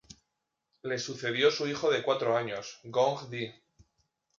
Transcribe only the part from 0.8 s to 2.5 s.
Le sucedió su hijo de cuatro